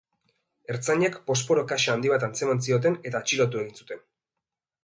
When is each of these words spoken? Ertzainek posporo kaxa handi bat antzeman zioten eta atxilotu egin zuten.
Ertzainek 0.75 1.17
posporo 1.27 1.65
kaxa 1.73 1.95
handi 1.97 2.13
bat 2.13 2.27
antzeman 2.31 2.65
zioten 2.69 2.99
eta 3.11 3.23
atxilotu 3.25 3.65
egin 3.65 3.81
zuten. 3.83 4.07